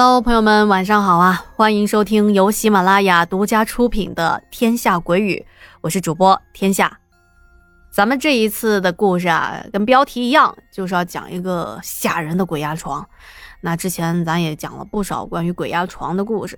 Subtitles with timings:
[0.00, 1.44] Hello，朋友们，晚上好啊！
[1.56, 5.44] 欢迎收听由喜马拉雅独家出品的《天下鬼语》，
[5.80, 7.00] 我是主播天下。
[7.90, 13.04] 咱们这一次的故事啊，跟标题一样，就是要讲一个吓人的鬼压床。
[13.60, 16.56] 那之前咱也讲了不少关于鬼压床的故事，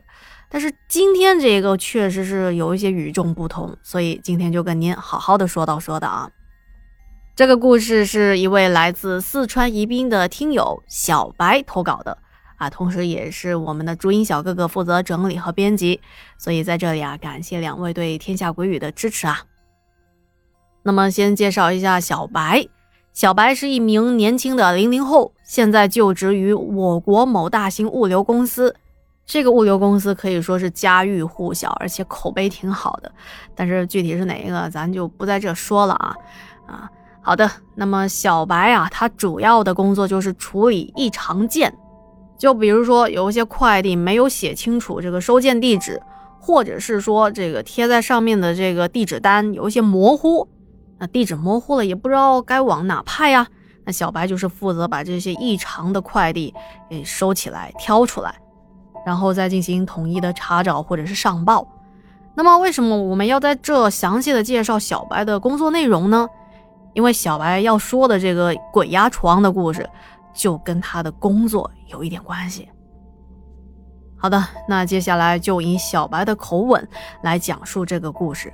[0.50, 6.31] 但是今天这个确实是有一些与众不同，所以今天就跟您好好的说道说道啊。
[7.35, 12.18] 这个故事是一位来自四川宜宾的听友小白投稿的。
[12.61, 15.99] 啊，同时也是我们的朱茵小哥哥负责整理和编辑，
[16.37, 19.41] 所以在这里啊，感谢两位对《天下鬼语》的支持啊。
[20.82, 22.68] 那么先介绍一下小白，
[23.15, 28.77] 小白是一名年轻的零零后，现在就职于我国某大型物流公司。
[29.25, 33.11] 这个物流公司可以说是家喻户晓，而且口碑挺好的。
[33.55, 36.15] 但是具体是哪一个，咱就不在这说了啊。
[36.67, 36.91] 啊，
[37.23, 41.73] 好的，那么小白啊，他主要的工作就是处理异常件。
[42.41, 46.01] 就比如说，有一些快递没有写清楚这个收件地址，
[46.41, 50.49] 或者是说这个贴在上面的这个地址单有一些模糊，
[50.99, 53.47] 那地址模糊了也不知道该往哪派呀。
[53.85, 56.55] 那小白就是负责把这些异常的快递
[56.89, 58.35] 给收起来、挑出来，
[59.05, 61.69] 然后再进行统一的查找或者是上报。
[62.35, 66.27] 那么为什么我们要在这详细的介绍小白的工作内容呢？
[66.95, 69.87] 因为小白要说的这个鬼压床的故事。
[70.33, 72.69] 就跟他的工作有一点关系。
[74.17, 76.87] 好的，那接下来就以小白的口吻
[77.22, 78.53] 来讲述这个故事。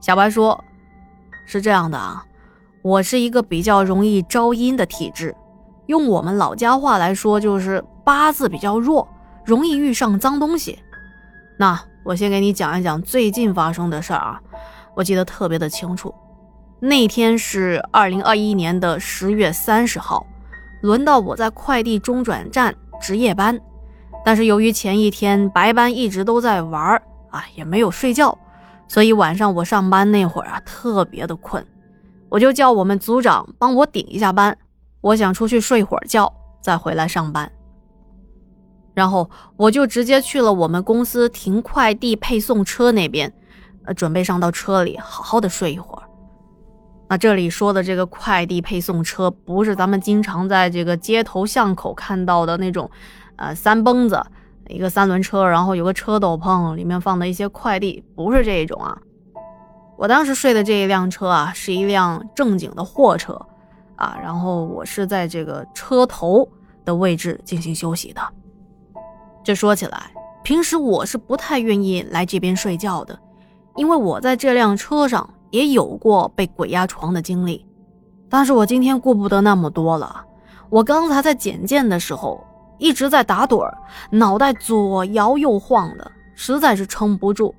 [0.00, 0.62] 小白说
[1.46, 2.24] ：“是这样的啊，
[2.82, 5.34] 我是一个比较容易招阴的体质，
[5.86, 9.06] 用我们老家话来说，就是八字比较弱，
[9.44, 10.78] 容易遇上脏东西。
[11.56, 14.40] 那我先给你讲一讲最近发生的事儿啊，
[14.94, 16.12] 我记得特别的清楚。”
[16.80, 20.24] 那天是二零二一年的十月三十号，
[20.80, 23.58] 轮到我在快递中转站值夜班，
[24.24, 28.38] 但是由于前一天白班一直都在玩啊，也没有睡觉，
[28.86, 31.66] 所以晚上我上班那会儿啊特别的困，
[32.28, 34.56] 我就叫我们组长帮我顶一下班，
[35.00, 37.50] 我想出去睡会儿觉再回来上班，
[38.94, 43.32] 然后我就直接去了我们公司停快递配送车那边，
[43.84, 46.07] 呃，准备上到车里好好的睡一会儿。
[47.10, 52.90] 那这里说的这个快递配送车，不是咱们经常在这个街头巷口看到的那种，
[53.36, 54.22] 呃，三蹦子
[54.68, 58.98] 一个三轮车，然后有个车斗篷，里面放的一些快递，不是这一种啊。
[59.96, 63.40] 我当时睡的这一辆车啊，是一辆正经的货车，
[63.96, 66.46] 啊，然后我是在这个车头
[66.84, 68.20] 的位置进行休息的。
[69.42, 73.18] 这说起来，平时我是不太愿意来这边睡觉的，
[73.76, 75.26] 因为我在这辆车上。
[75.50, 77.66] 也有过被鬼压床的经历，
[78.28, 80.24] 但是我今天顾不得那么多了。
[80.70, 82.44] 我刚才在检件的时候
[82.78, 83.76] 一直在打盹儿，
[84.10, 87.54] 脑袋左摇右晃的，实在是撑不住，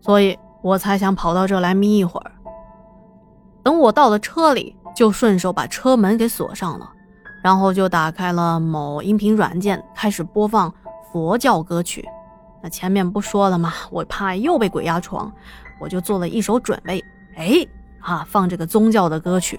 [0.00, 2.32] 所以我才想跑到这来眯一会儿。
[3.62, 6.90] 等我到了车里，就顺手把车门给锁上了，
[7.42, 10.72] 然后就打开了某音频软件，开始播放
[11.12, 12.04] 佛教歌曲。
[12.60, 13.72] 那前面不说了吗？
[13.90, 15.32] 我怕又被鬼压床，
[15.78, 17.04] 我就做了一手准备。
[17.38, 17.64] 哎，
[18.00, 19.58] 啊，放这个宗教的歌曲，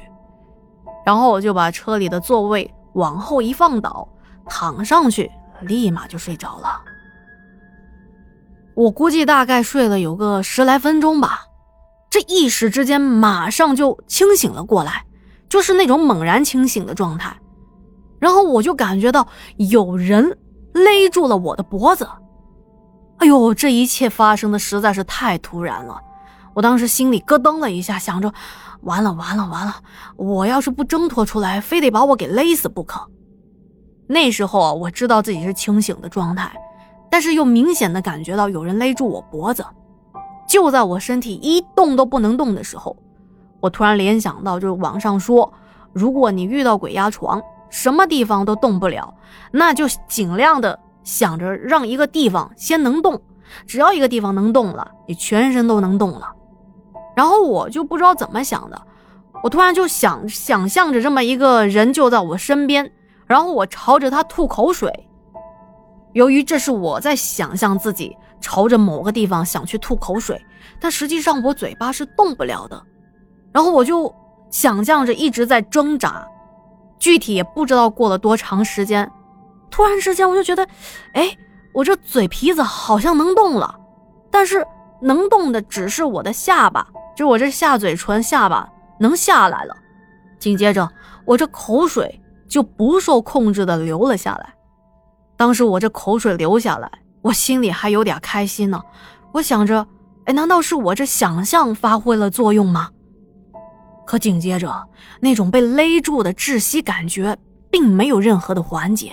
[1.05, 4.07] 然后我就把车里的座位往后一放倒，
[4.45, 5.31] 躺上去，
[5.61, 6.81] 立马就睡着了。
[8.75, 11.45] 我估计大概睡了有个十来分钟吧，
[12.09, 15.05] 这一时之间马上就清醒了过来，
[15.47, 17.33] 就是那种猛然清醒的状态。
[18.19, 19.25] 然后我就感觉到
[19.55, 20.37] 有人
[20.73, 22.05] 勒住了我的脖子。
[23.19, 25.97] 哎呦，这一切发生的实在是太突然了。
[26.53, 28.33] 我当时心里咯噔了一下，想着，
[28.81, 29.75] 完了完了完了，
[30.15, 33.07] 我要是不挣脱出来，非得把我给勒死不可。
[34.07, 36.51] 那时候啊，我知道自己是清醒的状态，
[37.11, 39.65] 但是又明显的感觉到有人勒住我脖子。
[40.47, 42.97] 就在我身体一动都不能动的时候，
[43.59, 45.53] 我突然联想到，就是网上说，
[45.93, 47.39] 如果你遇到鬼压床，
[47.69, 49.13] 什么地方都动不了，
[49.51, 53.21] 那就尽量的想着让一个地方先能动，
[53.67, 56.33] 只要一个地方能动了，你全身都能动了。
[57.19, 58.81] 然后我就不知道怎么想的，
[59.43, 62.89] 我突然就想想象着这么一个人就在我身边，
[63.27, 64.89] 然后我朝着他吐口水。
[66.13, 70.41] 由于这是我在想象自己朝着某个地方想去吐口水，
[70.79, 72.81] 但实际上我嘴巴是动不了的。
[73.51, 74.15] 然后我就
[74.49, 76.25] 想象着一直在挣扎，
[76.99, 79.11] 具体也不知道过了多长时间，
[79.69, 80.65] 突然之间我就觉得，
[81.15, 81.35] 哎，
[81.73, 83.77] 我这嘴皮子好像能动了，
[84.31, 84.65] 但是
[85.01, 86.87] 能动的只是我的下巴。
[87.15, 88.69] 就我这下嘴唇、下巴
[88.99, 89.75] 能下来了，
[90.39, 90.89] 紧接着
[91.25, 94.53] 我这口水就不受控制的流了下来。
[95.35, 96.89] 当时我这口水流下来，
[97.21, 98.81] 我心里还有点开心呢。
[99.33, 99.85] 我想着，
[100.25, 102.89] 哎，难道是我这想象发挥了作用吗？
[104.05, 104.87] 可紧接着，
[105.19, 107.37] 那种被勒住的窒息感觉
[107.69, 109.11] 并没有任何的缓解。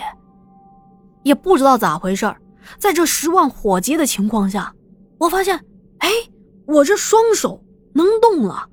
[1.22, 2.32] 也不知道咋回事
[2.78, 4.72] 在这十万火急的情况下，
[5.18, 5.60] 我发现，
[5.98, 6.10] 哎，
[6.66, 7.62] 我这双手
[7.94, 8.68] 能动了。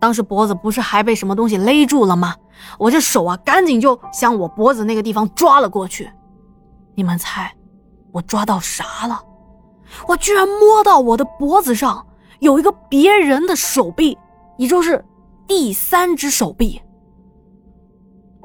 [0.00, 2.36] 当时脖子不是还被什么东西勒住了吗？
[2.78, 6.10] 我这手啊，赶紧就向我脖子那个地方抓了过去。
[6.94, 7.52] 你们猜，
[8.12, 9.22] 我抓到啥了？
[10.06, 12.06] 我居然摸到我的脖子上
[12.40, 14.16] 有一个别人的手臂，
[14.56, 15.04] 也就是
[15.46, 16.80] 第三只手臂。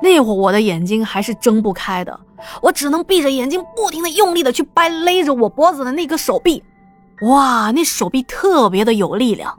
[0.01, 2.19] 那会儿我的眼睛还是睁不开的，
[2.61, 6.63] 我只能闭着眼睛，不停的用力的去掰勒着我脖子的那个手臂。
[7.23, 9.55] 哇，那手臂特别的有力量，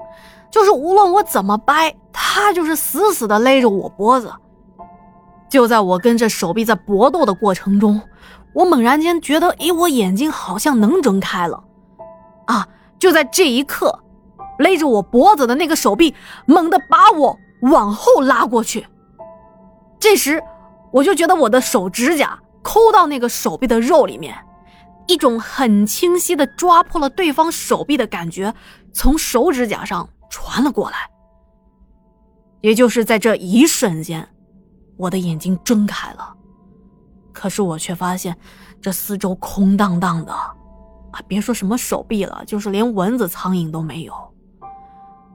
[0.50, 4.32] 就是无论我怎么掰，它就是死死的勒着我脖子。
[5.48, 8.00] 就在我跟这手臂在搏斗的过程中。
[8.52, 11.64] 我猛然间觉得，诶，我眼睛好像能睁开了，
[12.46, 12.68] 啊！
[13.00, 13.98] 就在这一刻，
[14.58, 16.14] 勒着我脖子的那个手臂
[16.46, 18.86] 猛地把我往后拉过去。
[19.98, 20.40] 这时，
[20.92, 24.32] 我就觉得我的手指甲抠到那个手臂的肉里面，
[25.06, 28.54] 一种很清晰的抓破了对方手臂的感觉
[28.92, 30.96] 从手指甲上传了过来。
[32.60, 34.26] 也就是在这一瞬间，
[34.96, 36.34] 我的眼睛睁开了。
[37.32, 38.34] 可是我却发现，
[38.80, 44.14] 这四周空荡荡的，啊，别说什么手臂了，就是连蚊子、苍蝇都没有。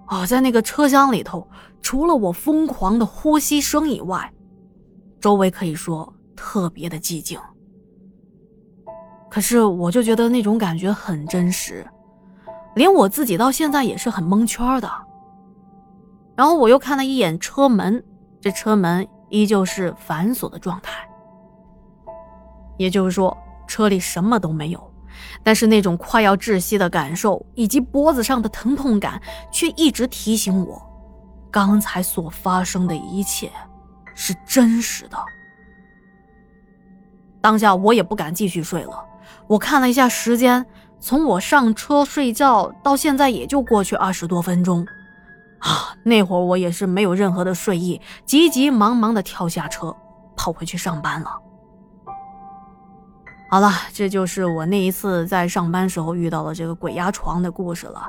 [0.08, 1.48] 啊，在那个车厢里头，
[1.84, 4.34] 除了我疯狂的呼吸声以外，
[5.22, 7.40] 周围可以说特别的寂静。
[9.30, 11.86] 可是我就觉得那种感觉很真实，
[12.76, 14.90] 连我自己到现在也是很蒙圈的。
[16.36, 18.04] 然后我又看了一眼车门，
[18.42, 21.08] 这车门依旧是反锁的状态。
[22.78, 23.38] 也就是说，
[23.68, 24.94] 车里什么都没有，
[25.44, 29.22] 但是那种快要窒息的感受以及脖子上的疼痛感，
[29.52, 30.82] 却一直提醒我，
[31.52, 33.52] 刚才所发生的一切
[34.16, 35.18] 是真实的。
[37.42, 39.06] 当下我也不敢继续睡了，
[39.48, 40.66] 我看了一下时间，
[41.00, 44.86] 从我上车睡觉到现在也就过去二十多分钟，
[45.60, 49.96] 啊，那会儿我也是没有任何的睡意，急急忙忙的跳下车，
[50.36, 51.30] 跑回去上班了。
[53.52, 58.06] 好了，这就是我那一次在上班时候遇到的这个鬼压床的故事了。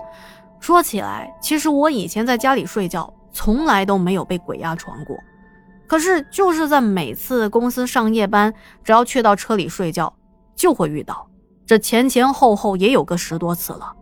[0.58, 5.16] 说起来，其实我以前在家里睡觉，从来都没有被鬼压床过。
[5.86, 8.52] 可是就是在每次公司上夜班，
[8.84, 10.12] 只要去到车里睡觉，
[10.60, 11.26] 就会遇到。
[11.64, 13.94] 这前前后后也有个十多次了。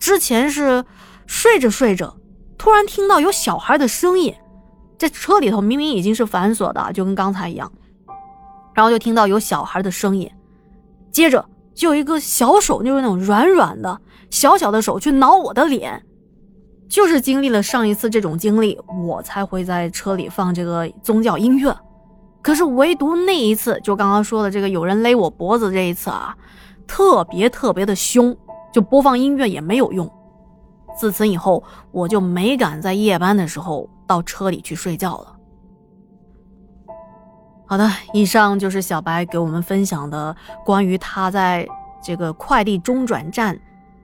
[0.00, 0.84] 之前是
[1.24, 2.16] 睡着睡着，
[2.56, 4.34] 突然听到有小孩的声音，
[4.98, 7.70] 在车里头明明已经是反锁的，就跟刚才一样，
[8.74, 10.28] 然后就听到有小孩的声音。
[11.12, 16.04] 接着就有一个小手，就是那种软软的小小的手去挠我的脸，
[16.88, 18.76] 就是经历了上一次这种经历，
[19.06, 21.72] 我才会在车里放这个宗教音乐。
[22.40, 26.36] 可是唯独那一次，就刚刚说的这个有人勒我脖子这一次啊，
[26.86, 28.34] 特别特别的凶，
[28.72, 30.10] 就播放音乐也没有用。
[30.96, 35.36] 自此以后，我就没敢在夜班的时候到车里去睡觉了。
[37.66, 41.66] 好的，以上就是小白给我们分享的关于他在
[42.02, 43.60] 这个快递中转站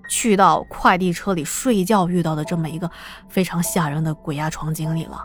[0.07, 2.91] 去到快递车里睡觉遇到的这么一个
[3.29, 5.25] 非常吓人的鬼压床经历了。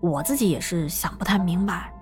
[0.00, 1.92] 我自己也是想不太明白，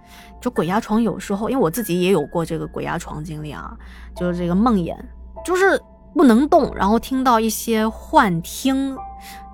[0.46, 3.76] 就鬼压床有时候，因为我自己也有过这个鬼压床经历啊，
[4.14, 4.96] 就是这个梦魇，
[5.44, 5.76] 就是
[6.14, 8.96] 不能动，然后听到一些幻听，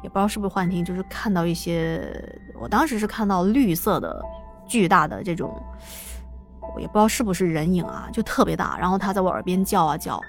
[0.02, 2.06] 也不知道是不是幻听，就是看到一些，
[2.60, 4.22] 我当时是看到绿色的
[4.68, 5.50] 巨大的这种。
[6.74, 10.20] 我也不知道是不是人影啊，就特别大，然后他在我耳边叫啊叫，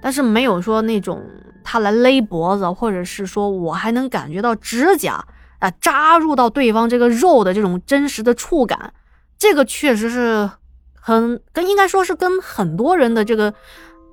[0.00, 1.22] 但是没有说那种
[1.62, 5.22] 他来勒脖子，或者是说我还能感觉到指甲
[5.58, 8.94] 啊扎入到对方这个肉的这种真实的触感，
[9.42, 10.48] 这个确实是
[10.94, 13.52] 很跟应该说是跟很多人的这个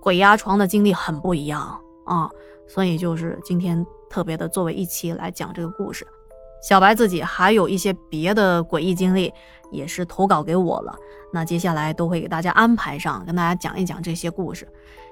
[0.02, 2.28] 鬼压床的经历很不一样啊，
[2.68, 6.04] 所以就是今天特别的作为一期来讲这个故事。
[6.68, 9.32] 小白自己还有一些别的诡异经历，
[9.70, 10.98] 也是投稿给我了。
[11.32, 14.68] 那接下来都会给大家安排上，跟大家讲一讲这些故事。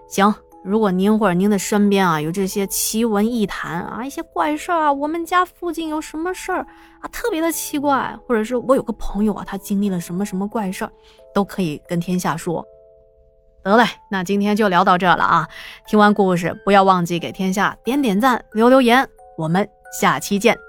[0.09, 0.33] 行，
[0.63, 6.65] 如果您或者您的身边啊有这些奇闻异谈啊，一些怪事儿啊，我们家附近有什么事儿
[6.99, 10.91] 啊，特别的奇怪，或者是我有个朋友啊，他经历了什么什么怪事儿，
[11.33, 12.65] 都可以跟天下说。
[13.63, 15.47] 得嘞，那今天就聊到这了啊！
[15.87, 19.67] 听完故事，不要忘记给天下点点赞、留留言，我们
[19.99, 20.66] 下期见。